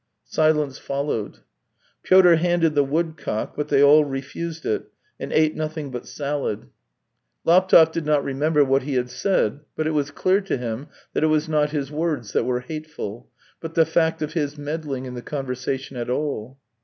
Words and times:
Silence 0.25 0.79
followed. 0.79 1.41
Pyotr 2.01 2.37
handed 2.37 2.73
the 2.73 2.83
woodcock, 2.83 3.53
but 3.55 3.67
they 3.67 3.83
all 3.83 4.03
refused 4.03 4.65
it, 4.65 4.91
and 5.19 5.31
ate 5.31 5.55
nothing 5.55 5.91
but 5.91 6.07
salad. 6.07 6.61
THREE 7.45 7.53
YEARS 7.53 7.63
259 7.69 7.83
Laptev 7.83 7.91
did 7.93 8.05
not 8.07 8.23
remember 8.23 8.65
what 8.65 8.81
he 8.81 8.95
had 8.95 9.11
said, 9.11 9.59
but 9.75 9.85
it 9.85 9.91
was 9.91 10.09
clear 10.09 10.41
to 10.41 10.57
him 10.57 10.87
that 11.13 11.23
it 11.23 11.27
was 11.27 11.47
not 11.47 11.69
his 11.69 11.91
words 11.91 12.33
that 12.33 12.45
were 12.45 12.61
hateful, 12.61 13.29
but 13.59 13.75
the 13.75 13.85
fact 13.85 14.23
of 14.23 14.33
his 14.33 14.57
meddling 14.57 15.05
in 15.05 15.13
the 15.13 15.21
conversation 15.21 15.95
at 15.95 16.09
all. 16.09 16.57